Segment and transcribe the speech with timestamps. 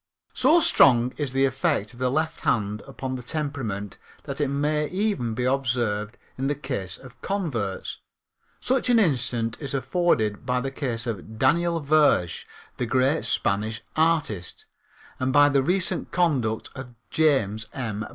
[0.33, 4.87] So strong is the effect of the left hand upon the temperament that it may
[4.87, 7.99] even be observed in the case of converts.
[8.59, 12.45] Such an instance is afforded by the case of Daniel Vierge,
[12.77, 14.65] the great Spanish artist,
[15.19, 18.07] and by the recent conduct of James M.